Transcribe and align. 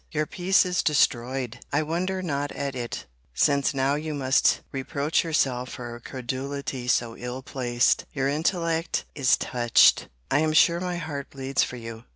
Your 0.11 0.25
peace 0.25 0.65
is 0.65 0.81
destroyed!—I 0.81 1.83
wonder 1.83 2.23
not 2.23 2.51
at 2.53 2.73
it: 2.73 3.05
since 3.35 3.71
now 3.71 3.93
you 3.93 4.15
must 4.15 4.61
reproach 4.71 5.23
yourself 5.23 5.69
for 5.73 5.93
a 5.93 6.01
credulity 6.01 6.87
so 6.87 7.15
ill 7.15 7.43
placed. 7.43 8.05
Your 8.11 8.27
intellect 8.27 9.05
is 9.13 9.37
touched!—I 9.37 10.39
am 10.39 10.53
sure 10.53 10.79
my 10.79 10.97
heart 10.97 11.29
bleeds 11.29 11.61
for 11.61 11.75
you! 11.75 12.05